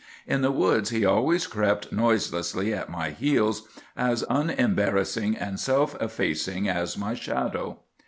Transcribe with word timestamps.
In 0.25 0.41
the 0.41 0.49
woods 0.49 0.89
he 0.89 1.05
always 1.05 1.45
crept 1.45 1.93
noiselessly 1.93 2.73
at 2.73 2.89
my 2.89 3.11
heels, 3.11 3.67
as 3.95 4.25
unembarrassing 4.31 5.37
and 5.37 5.59
self 5.59 5.95
effacing 6.01 6.67
as 6.67 6.97
my 6.97 7.13
shadow. 7.13 7.81